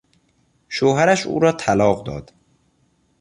[0.69, 2.33] شوهرش او را طلاق داد.